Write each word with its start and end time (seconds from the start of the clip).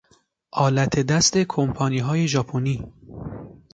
آلت 0.51 0.99
دست 0.99 1.37
کمپانیهای 1.37 2.27
ژاپنی 2.27 2.93